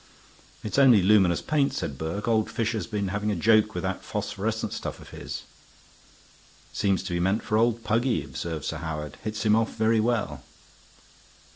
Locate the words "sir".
8.65-8.77